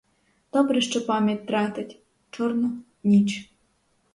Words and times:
Добре, 0.53 0.81
що 0.81 1.05
пам'ять 1.05 1.45
тратить, 1.47 1.99
чорно— 2.29 2.73
ніч. 3.03 3.51